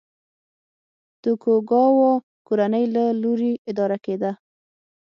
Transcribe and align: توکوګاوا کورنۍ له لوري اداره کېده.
توکوګاوا 1.21 2.11
کورنۍ 2.47 2.85
له 2.95 3.03
لوري 3.21 3.53
اداره 3.71 3.97
کېده. 4.05 4.31